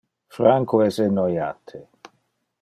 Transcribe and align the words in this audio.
Franco 0.37 0.79
es 0.85 0.97
enoiate. 1.05 1.85